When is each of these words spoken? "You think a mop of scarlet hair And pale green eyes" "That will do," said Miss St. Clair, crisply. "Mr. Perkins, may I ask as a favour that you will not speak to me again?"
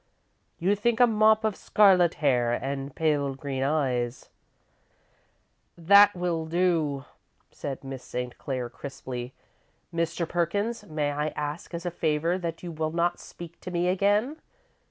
"You 0.57 0.75
think 0.75 0.99
a 0.99 1.05
mop 1.05 1.43
of 1.43 1.55
scarlet 1.55 2.15
hair 2.15 2.53
And 2.53 2.95
pale 2.95 3.35
green 3.35 3.61
eyes" 3.61 4.29
"That 5.91 6.15
will 6.15 6.47
do," 6.47 7.05
said 7.51 7.83
Miss 7.83 8.03
St. 8.03 8.35
Clair, 8.39 8.67
crisply. 8.67 9.35
"Mr. 9.93 10.27
Perkins, 10.27 10.85
may 10.87 11.11
I 11.11 11.27
ask 11.35 11.75
as 11.75 11.85
a 11.85 11.91
favour 11.91 12.39
that 12.39 12.63
you 12.63 12.71
will 12.71 12.91
not 12.91 13.19
speak 13.19 13.61
to 13.61 13.69
me 13.69 13.89
again?" 13.89 14.37